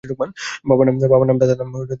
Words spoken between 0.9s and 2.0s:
দাদার নাম, মার নাম।